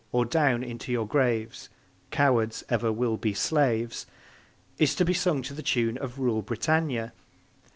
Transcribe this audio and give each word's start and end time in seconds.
or 0.11 0.25
down 0.25 0.63
into 0.63 0.91
your 0.91 1.05
graves! 1.05 1.69
Cowards 2.09 2.63
ever 2.69 2.91
will 2.91 3.17
be 3.17 3.35
slaves! 3.35 4.07
is 4.79 4.95
to 4.95 5.05
be 5.05 5.13
sung 5.13 5.43
to 5.43 5.53
the 5.53 5.61
tune 5.61 5.95
of 5.99 6.17
Rule, 6.17 6.41
Britannia! 6.41 7.13